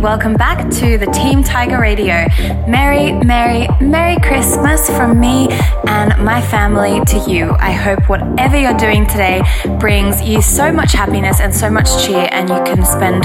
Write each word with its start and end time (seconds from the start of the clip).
Welcome 0.00 0.32
back 0.32 0.70
to 0.76 0.96
the 0.96 1.04
Tiger 1.42 1.80
Radio. 1.80 2.26
Merry, 2.66 3.12
Merry, 3.12 3.68
Merry 3.80 4.16
Christmas 4.20 4.88
from 4.90 5.18
me 5.18 5.48
and 5.86 6.24
my 6.24 6.40
family 6.40 7.00
to 7.06 7.30
you. 7.30 7.56
I 7.58 7.72
hope 7.72 8.08
whatever 8.08 8.58
you're 8.58 8.76
doing 8.76 9.06
today 9.06 9.42
brings 9.78 10.20
you 10.22 10.42
so 10.42 10.72
much 10.72 10.92
happiness 10.92 11.40
and 11.40 11.54
so 11.54 11.70
much 11.70 12.04
cheer, 12.04 12.28
and 12.30 12.48
you 12.48 12.56
can 12.64 12.84
spend 12.84 13.24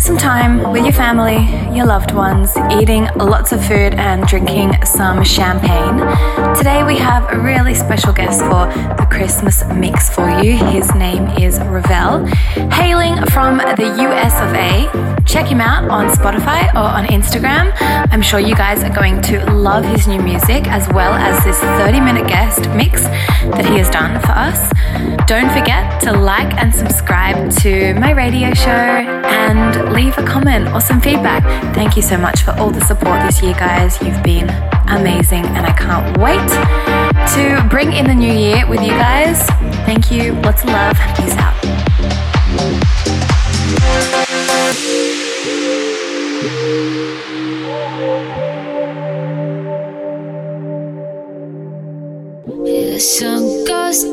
some 0.00 0.18
time 0.18 0.70
with 0.72 0.84
your 0.84 0.92
family, 0.92 1.38
your 1.74 1.86
loved 1.86 2.12
ones, 2.12 2.56
eating 2.80 3.08
lots 3.16 3.52
of 3.52 3.64
food 3.64 3.94
and 3.94 4.26
drinking 4.26 4.72
some 4.84 5.24
champagne. 5.24 5.98
Today 6.56 6.84
we 6.84 6.96
have 6.98 7.30
a 7.32 7.38
really 7.38 7.74
special 7.74 8.12
guest 8.12 8.40
for 8.40 8.66
the 8.96 9.06
Christmas 9.10 9.64
mix 9.74 10.10
for 10.14 10.28
you. 10.42 10.56
His 10.56 10.94
name 10.94 11.26
is 11.38 11.58
Ravel, 11.60 12.26
hailing 12.70 13.16
from 13.26 13.58
the 13.58 13.94
US 14.08 14.34
of 14.40 14.52
A. 14.54 15.22
Check 15.24 15.46
him 15.46 15.60
out 15.60 15.88
on 15.88 16.08
Spotify 16.14 16.72
or 16.74 16.86
on 16.98 17.06
Instagram. 17.06 17.53
I'm 17.54 18.22
sure 18.22 18.40
you 18.40 18.54
guys 18.54 18.82
are 18.82 18.94
going 18.94 19.20
to 19.22 19.44
love 19.52 19.84
his 19.84 20.06
new 20.06 20.20
music 20.20 20.66
as 20.68 20.88
well 20.88 21.12
as 21.14 21.42
this 21.44 21.58
30 21.58 22.00
minute 22.00 22.28
guest 22.28 22.68
mix 22.70 23.02
that 23.02 23.64
he 23.64 23.78
has 23.78 23.90
done 23.90 24.20
for 24.20 24.32
us. 24.32 24.70
Don't 25.26 25.50
forget 25.50 26.00
to 26.02 26.12
like 26.12 26.52
and 26.54 26.74
subscribe 26.74 27.50
to 27.58 27.94
my 27.94 28.12
radio 28.12 28.52
show 28.54 28.70
and 28.70 29.92
leave 29.92 30.16
a 30.18 30.22
comment 30.24 30.68
or 30.68 30.80
some 30.80 31.00
feedback. 31.00 31.42
Thank 31.74 31.96
you 31.96 32.02
so 32.02 32.16
much 32.18 32.42
for 32.42 32.52
all 32.52 32.70
the 32.70 32.84
support 32.84 33.20
this 33.22 33.42
year, 33.42 33.54
guys. 33.54 34.00
You've 34.02 34.22
been 34.22 34.50
amazing, 34.88 35.44
and 35.46 35.66
I 35.66 35.72
can't 35.72 36.16
wait 36.18 36.48
to 37.34 37.66
bring 37.68 37.92
in 37.92 38.06
the 38.06 38.14
new 38.14 38.32
year 38.32 38.66
with 38.68 38.80
you 38.80 38.90
guys. 38.90 39.46
Thank 39.86 40.10
you. 40.10 40.34
Lots 40.42 40.62
of 40.62 40.68
love. 40.70 40.96
Peace 41.16 41.36
out. 41.36 41.54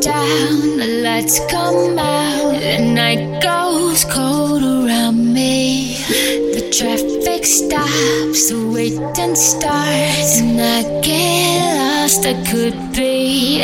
Down, 0.02 0.77
the 0.77 1.02
lights 1.03 1.39
come 1.49 1.97
out, 1.99 2.59
the 2.59 2.80
night 2.80 3.41
goes 3.41 4.03
cold 4.05 4.63
around 4.63 5.33
me. 5.33 5.95
The 6.55 6.69
traffic 6.71 7.45
stops, 7.45 8.49
the 8.49 8.71
waiting 8.73 9.35
starts, 9.35 10.39
and 10.39 10.59
I 10.59 11.02
get 11.02 11.77
lost. 11.77 12.25
I 12.25 12.33
could 12.49 12.93
be 12.93 13.61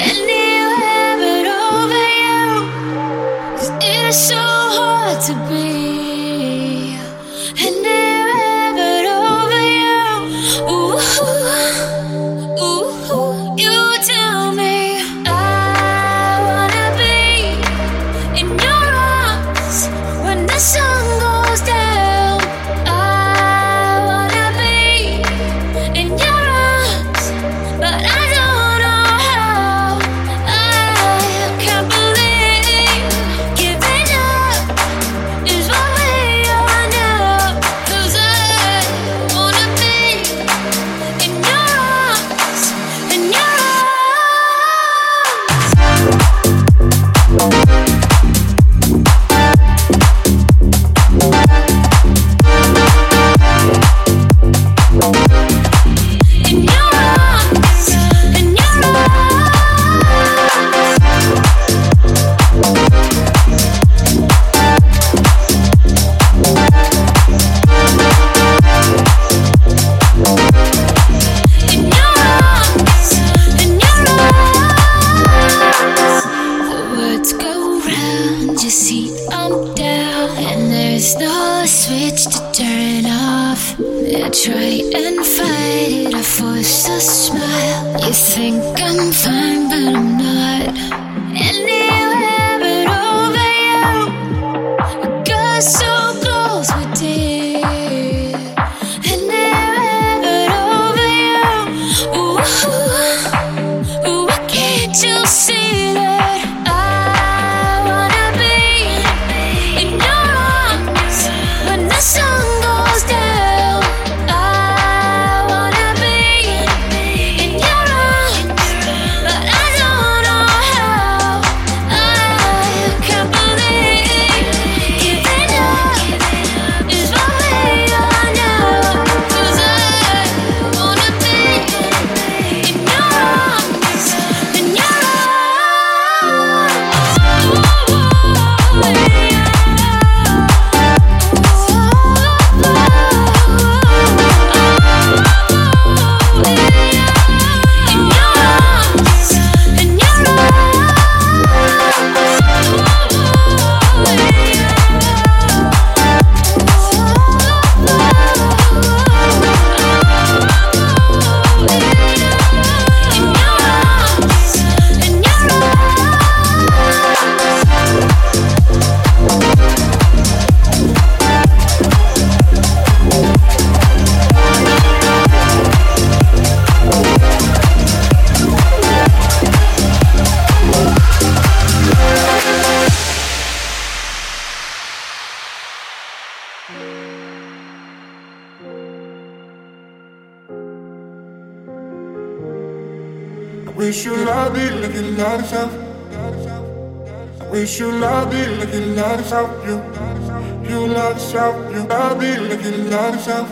you. 202.89 203.49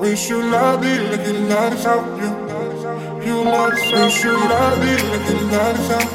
Wish 0.00 0.28
you 0.30 0.42
love 0.50 0.84
it 0.84 1.00
like 1.10 1.26
you 1.26 1.34
love 1.48 1.72
yourself. 1.72 2.04
You, 2.20 2.30
you 3.26 3.36
love 3.44 3.72
yourself. 3.72 4.02
Wish 4.02 4.24
you 4.24 4.32
love 4.32 4.82
it 4.84 5.02
like 5.12 5.28
you 5.30 5.36
love 5.50 5.76
yourself. 5.78 6.08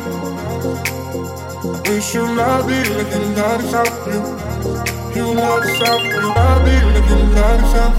You 4.07 4.22
you 5.16 5.24
love 5.34 5.63
yourself. 5.63 6.04
You, 6.04 6.22
You 6.28 6.63
me 6.66 6.75
like 6.94 7.10
you 7.10 7.19
love 7.38 7.62
yourself. 7.62 7.94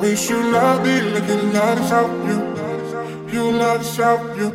Wish 0.00 0.24
you 0.30 0.40
love 0.52 0.78
me 0.84 0.94
like 1.12 1.28
you 1.28 1.36
love 1.52 1.78
yourself. 1.78 2.10
You, 2.28 2.38
you 3.32 3.44
love 3.52 3.80
yourself. 3.82 4.20
You. 4.38 4.48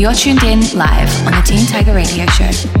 You're 0.00 0.14
tuned 0.14 0.42
in 0.44 0.60
live 0.74 1.26
on 1.26 1.32
the 1.32 1.42
Teen 1.44 1.66
Tiger 1.66 1.92
Radio 1.92 2.24
Show. 2.28 2.80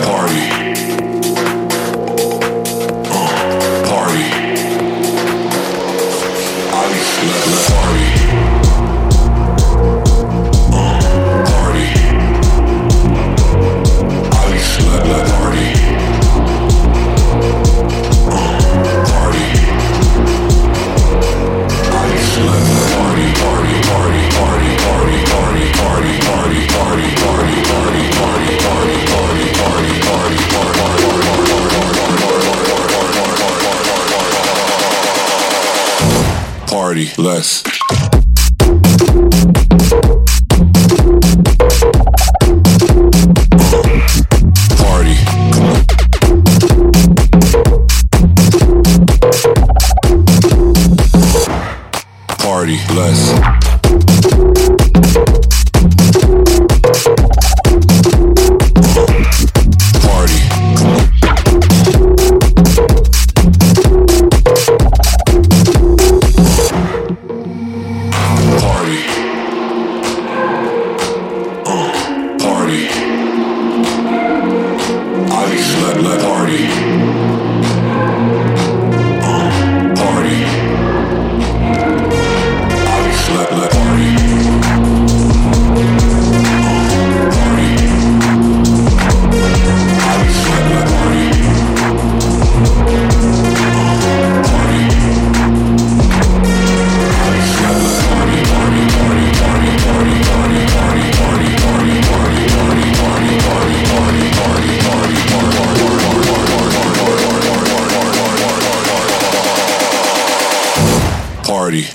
less. 37.17 37.70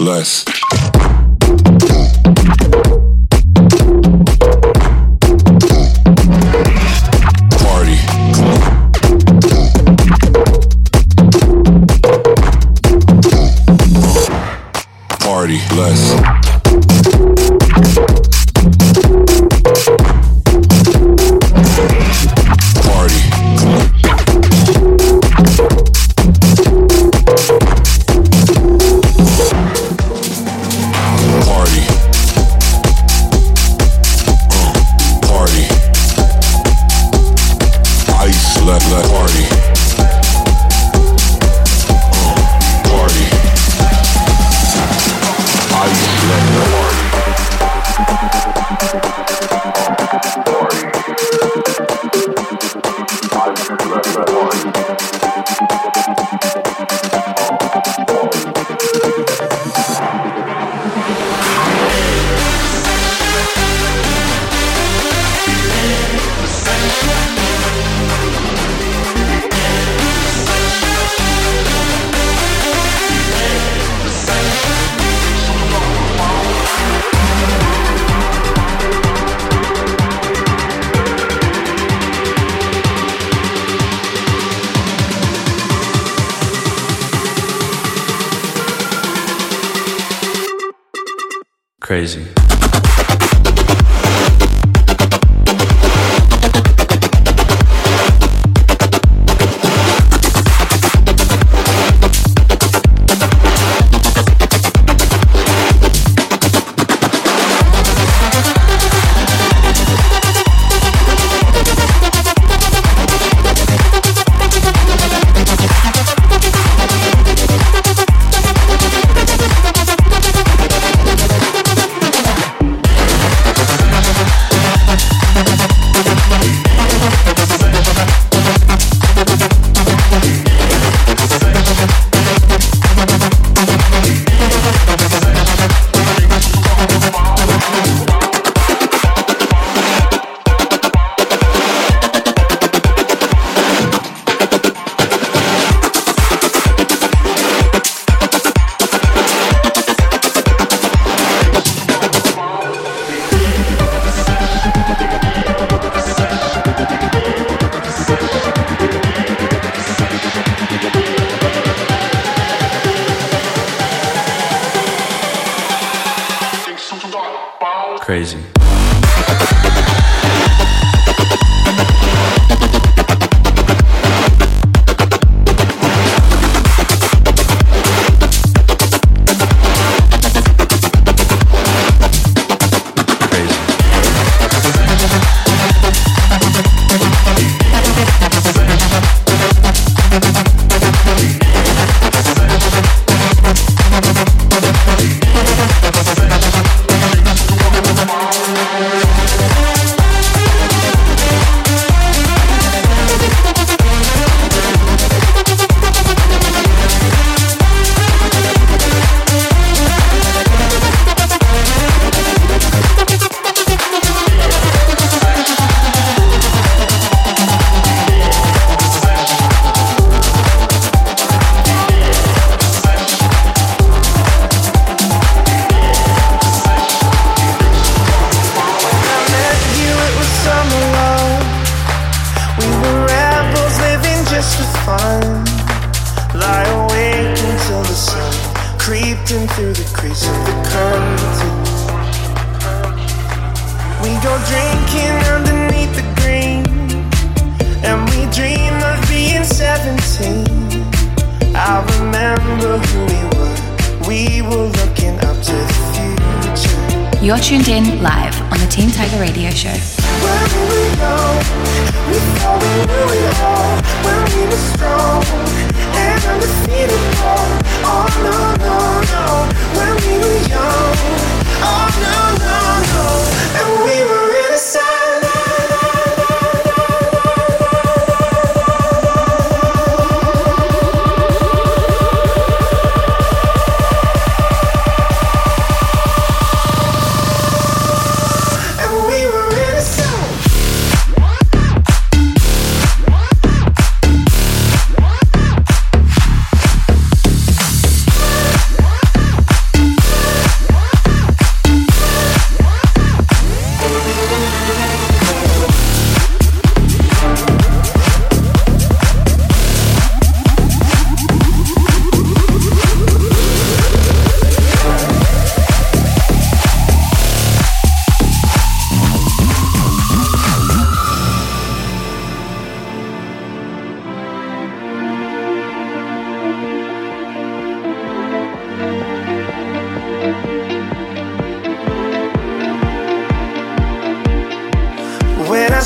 Less. 0.06 0.55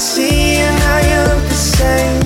You 0.01 1.21
look 1.29 1.45
the 1.45 1.61
same. 1.77 2.23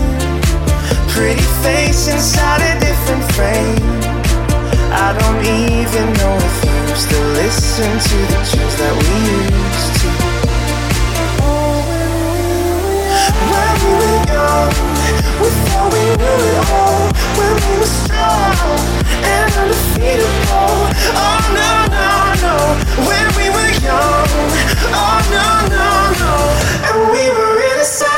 Pretty 1.09 1.43
face 1.63 2.07
inside 2.07 2.63
a 2.63 2.79
different 2.79 3.25
frame. 3.33 3.83
I 4.95 5.11
don't 5.19 5.43
even 5.43 6.07
know 6.21 6.37
if 6.39 6.57
you 6.65 6.95
still 6.95 7.29
listen 7.35 7.91
to 7.99 8.17
the 8.31 8.39
tunes 8.47 8.77
that 8.79 8.95
we 8.95 9.15
used 9.59 9.93
to. 10.01 10.09
When 13.51 13.73
we 13.83 13.91
were 13.99 14.19
young, 14.31 14.71
we 15.41 15.49
thought 15.67 15.89
we 15.93 16.03
knew 16.21 16.39
it 16.51 16.59
all. 16.71 17.11
When 17.39 17.55
we 17.59 17.73
were 17.81 17.93
strong 18.03 19.04
undefeatable. 19.61 20.75
Oh 21.17 21.41
no 21.59 21.73
no 21.97 22.09
no. 22.45 22.55
When 23.09 23.27
we 23.39 23.47
were 23.57 23.73
young. 23.85 24.31
Oh 24.95 25.19
no 25.37 25.49
no 25.77 25.89
no. 26.23 26.35
And 26.89 26.99
we 27.13 27.25
were 27.37 27.57
innocent. 27.73 28.14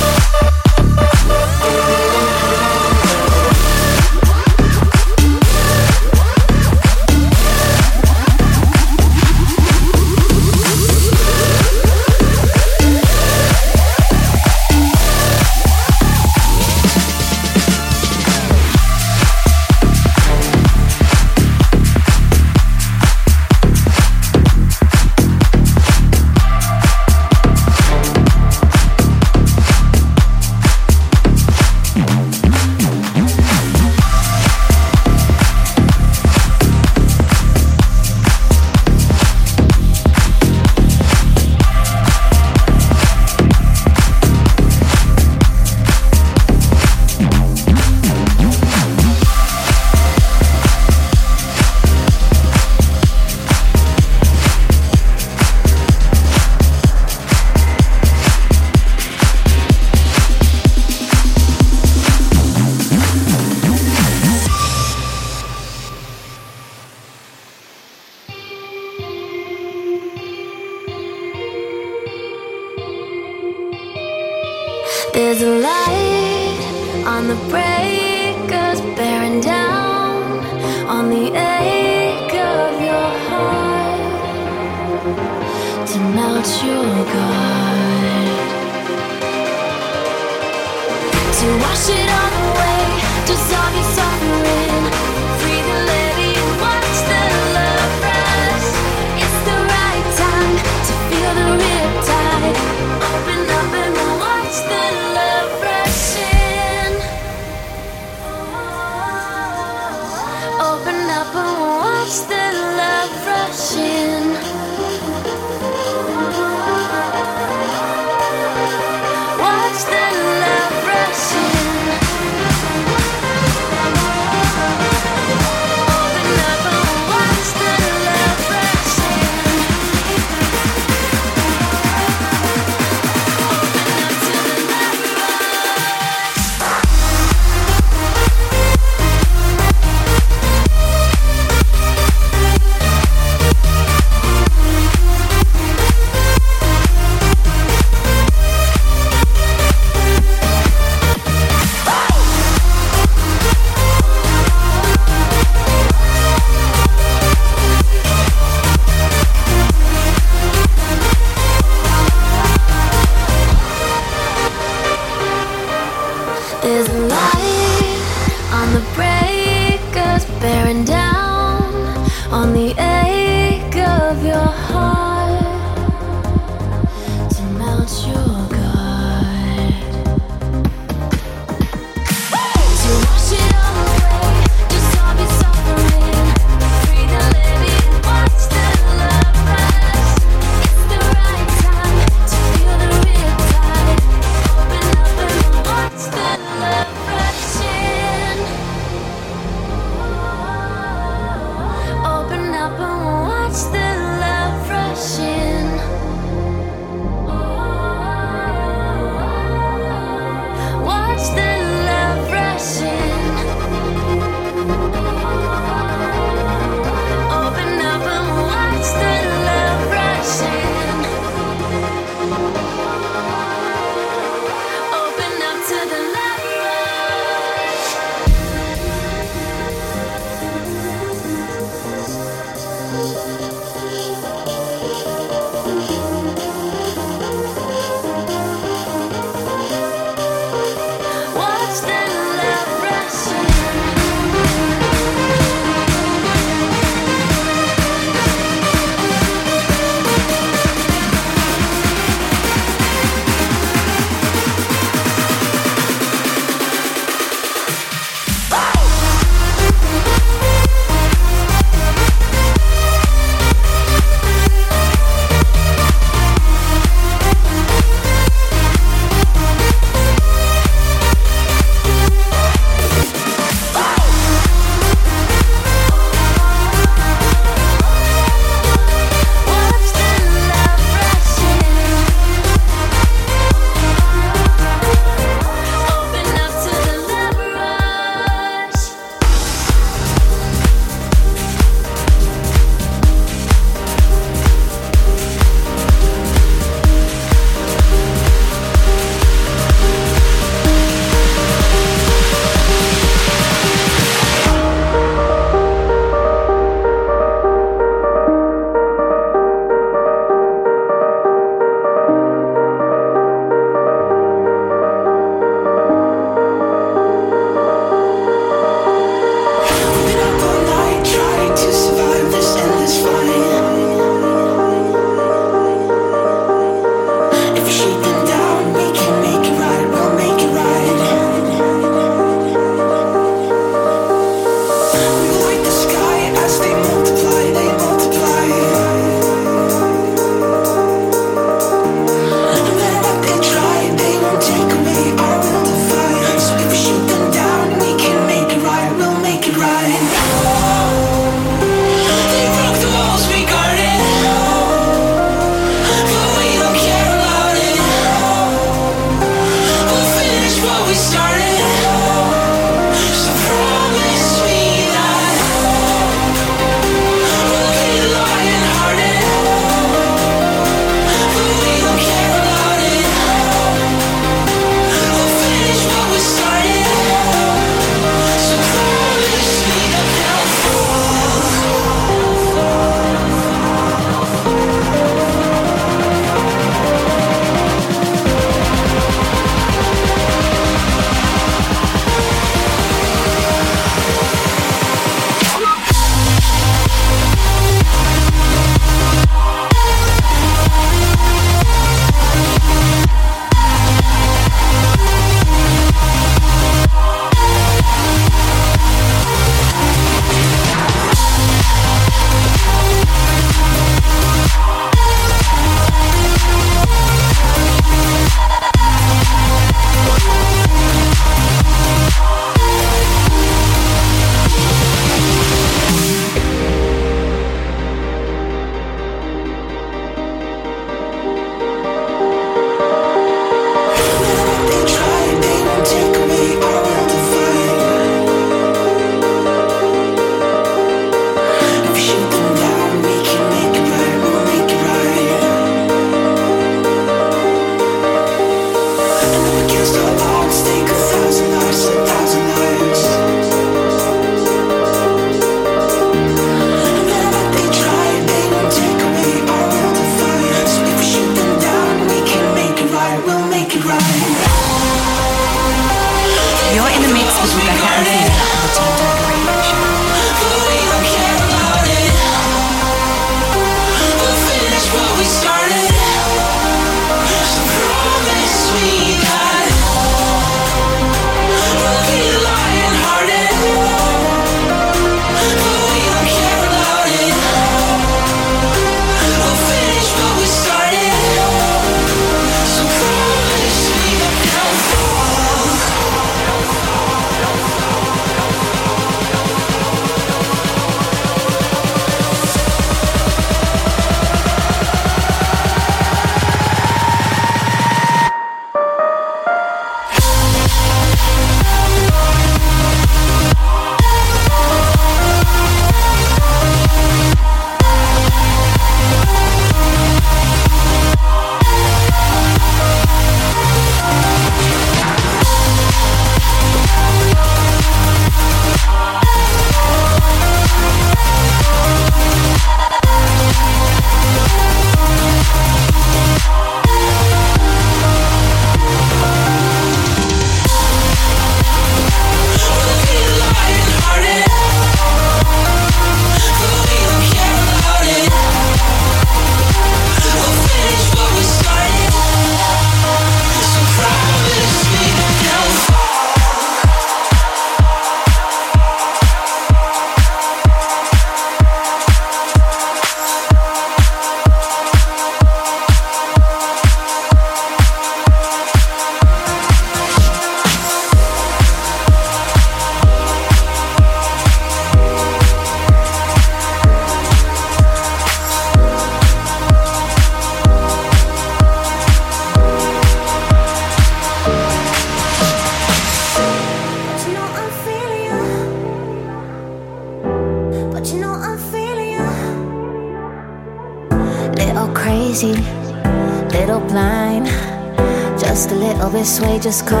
Just 599.71 599.87
caught 599.87 600.00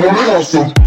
la 0.00 0.79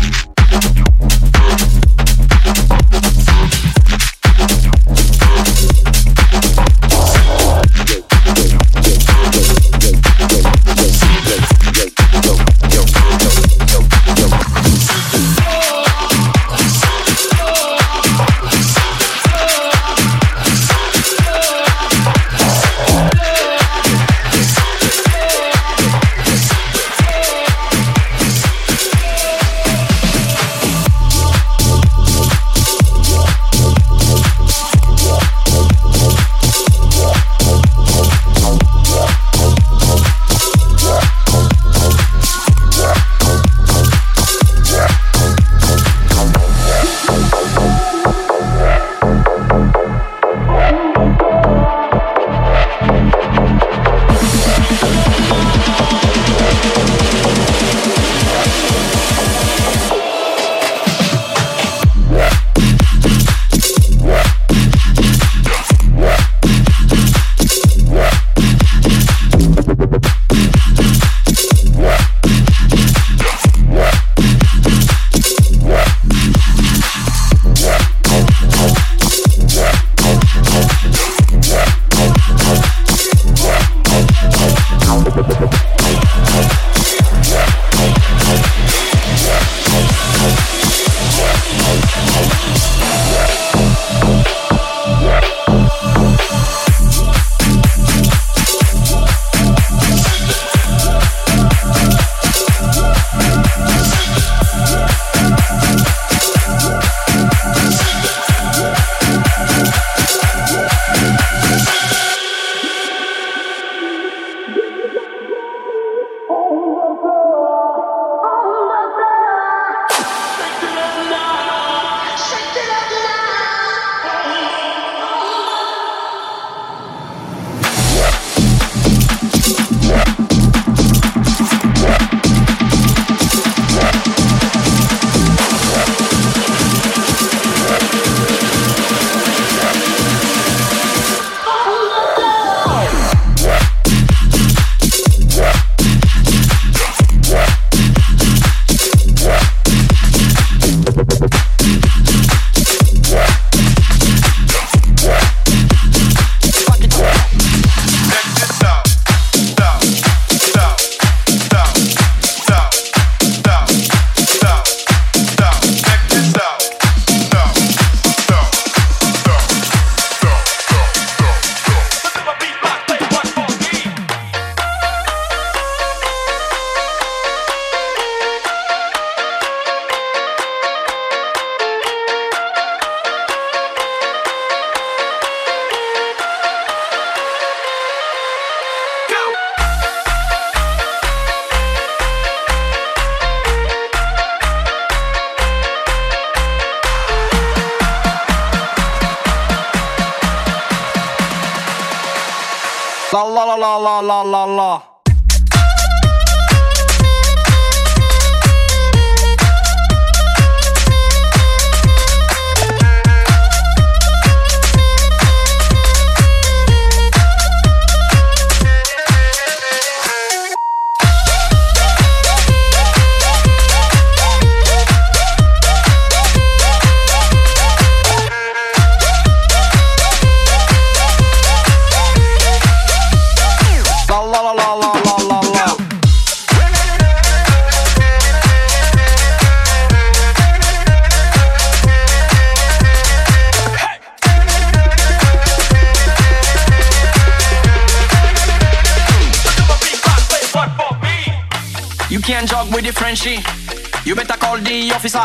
You 253.14 254.16
better 254.16 254.34
call 254.34 254.58
the 254.58 254.90
officer. 254.90 255.22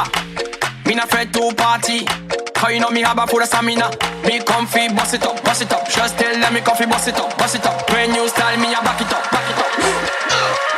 Me 0.85 0.95
not 0.95 1.09
afraid 1.09 1.33
to 1.33 1.49
party. 1.57 2.05
Cause 2.53 2.75
you 2.75 2.81
know 2.81 2.91
me 2.91 3.01
have 3.01 3.17
a 3.17 3.27
full 3.27 3.41
of 3.41 3.49
stamina. 3.49 3.89
Me 4.29 4.41
comfy, 4.45 4.93
bust 4.93 5.15
it 5.15 5.25
up, 5.25 5.43
bust 5.43 5.63
it 5.63 5.73
up. 5.73 5.89
Just 5.89 6.19
tell 6.19 6.39
them 6.39 6.53
me 6.53 6.61
comfy, 6.61 6.85
bust 6.85 7.09
it 7.09 7.17
up, 7.17 7.33
bust 7.39 7.55
it 7.55 7.65
up. 7.65 7.89
When 7.89 8.15
you 8.15 8.29
style 8.29 8.59
me, 8.61 8.75
I 8.75 8.85
back 8.85 9.01
it 9.01 9.09
up, 9.09 9.25
back 9.33 9.49
it 9.49 9.57
up. 9.57 9.73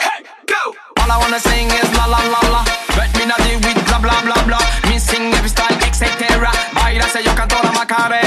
Hey, 0.07 0.23
go! 0.47 0.71
All 1.03 1.11
I 1.11 1.19
wanna 1.19 1.41
sing 1.41 1.67
is 1.67 1.91
la 1.99 2.07
la 2.07 2.23
la 2.31 2.41
la. 2.47 2.63
But 2.95 3.11
me 3.19 3.27
not 3.27 3.43
deal 3.43 3.59
with 3.59 3.85
blah 3.91 3.99
blah 3.99 4.23
blah 4.23 4.47
blah. 4.47 4.63
Me 4.89 5.01
sing 5.01 5.35
every 5.35 5.51
style, 5.51 5.75
etc. 5.83 6.31
Baila 6.73 7.09
se 7.11 7.25
yo 7.25 7.35
canto 7.35 7.59
la 7.65 7.73
macarena. 7.73 8.20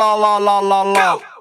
La 0.00 0.16
la 0.16 0.38
la 0.38 0.62
la 0.62 0.82
la. 0.82 0.92
La 0.94 1.39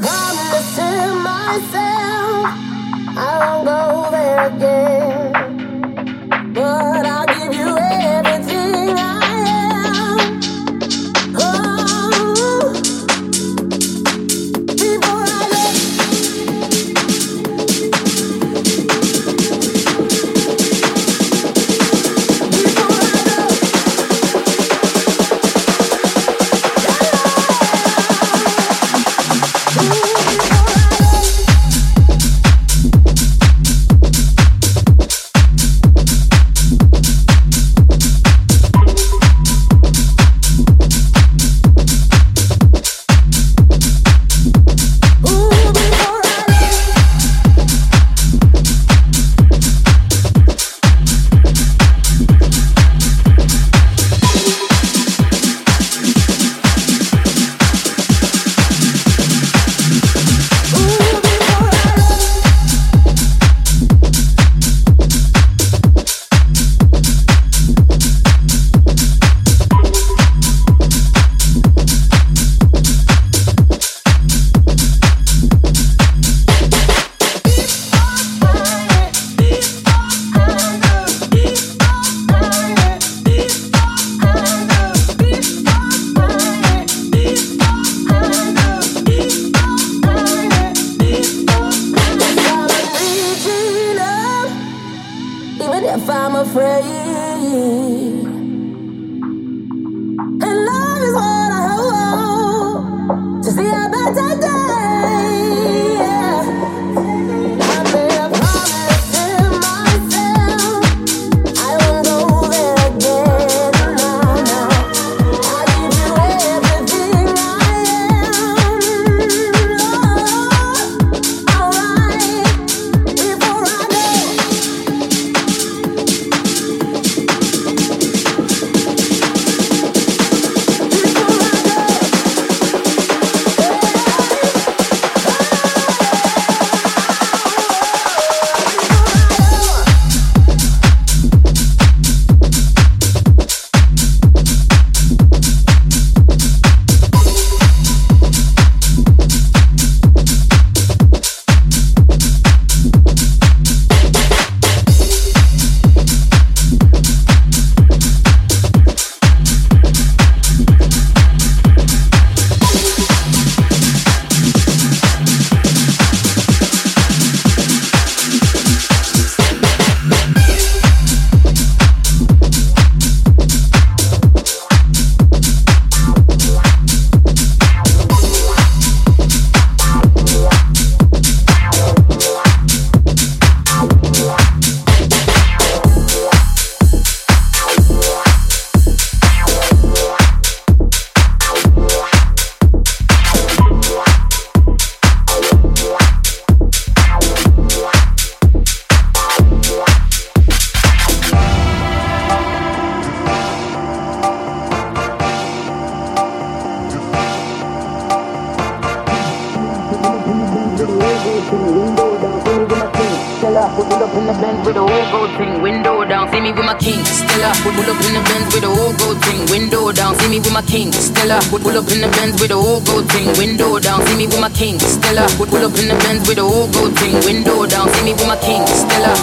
promising 0.00 1.22
myself 1.22 2.46
I 3.16 3.40
won't 3.40 3.66
go 3.66 4.10
there 4.10 4.46
again. 4.48 5.23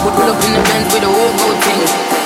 Would 0.04 0.14
pull 0.14 0.24
up 0.24 0.44
in 0.44 0.52
the 0.52 0.58
Benz 0.58 0.92
with 0.92 1.04
a 1.04 1.06
whole 1.06 1.38
gold 1.38 1.62
thing. 1.62 2.21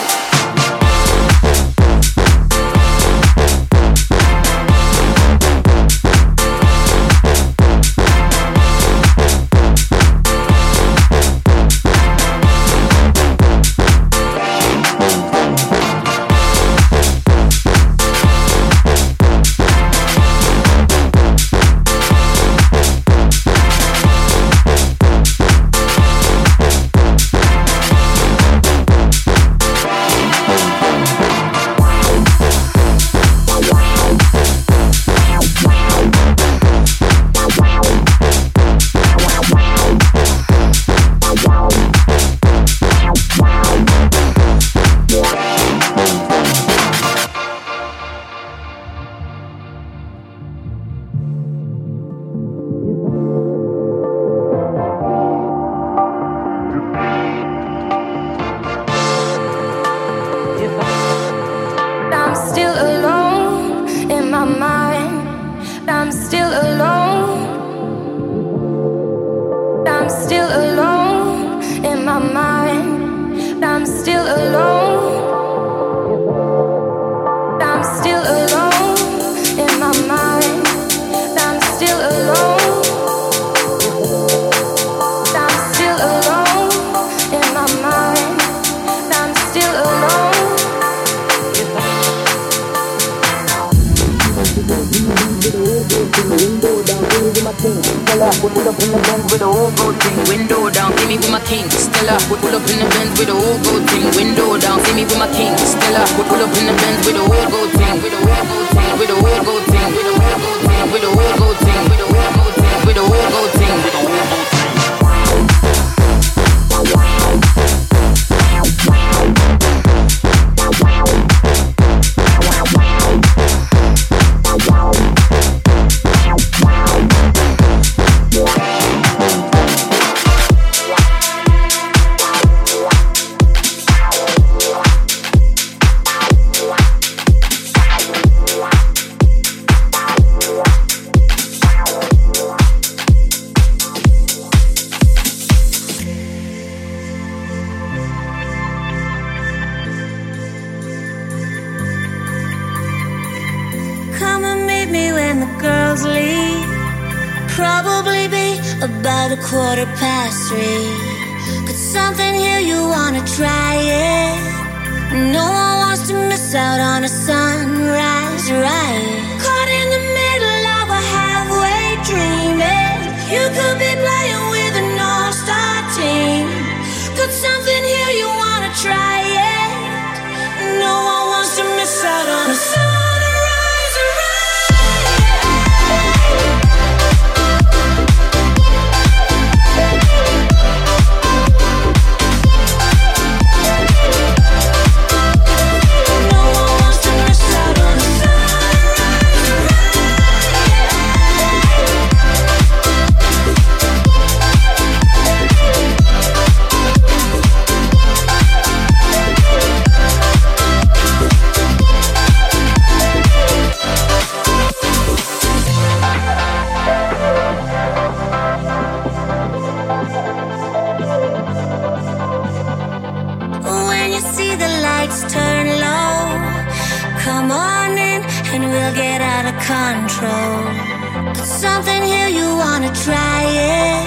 out 229.47 229.55
of 229.55 229.61
control. 229.63 231.35
Could 231.35 231.45
something 231.45 232.03
here 232.03 232.29
you 232.29 232.57
wanna 232.57 232.93
try 232.95 233.43
it? 233.45 234.07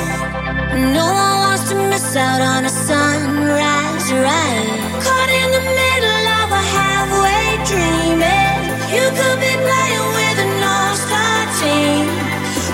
No 0.94 1.06
one 1.06 1.38
wants 1.46 1.70
to 1.70 1.76
miss 1.76 2.16
out 2.16 2.42
on 2.42 2.66
a 2.66 2.70
sunrise, 2.70 4.08
right? 4.12 4.68
Caught 5.06 5.30
in 5.42 5.50
the 5.58 5.64
middle 5.82 6.26
of 6.42 6.48
a 6.52 6.64
halfway 6.76 7.46
dreaming. 7.70 8.22
Eh? 8.22 8.96
You 8.96 9.06
could 9.18 9.40
be 9.40 9.54
playing 9.66 10.08
with 10.20 10.38
an 10.46 10.64
all-star 10.74 11.40
team. 11.62 12.06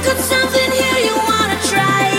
Could 0.04 0.20
something 0.34 0.72
here 0.80 1.00
you 1.08 1.16
wanna 1.30 1.58
try 1.72 2.10
it? 2.10 2.15